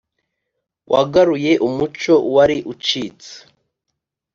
wagaruye 0.91 1.51
umuco 1.67 2.13
wari 2.35 2.57
ucitse 2.73 3.31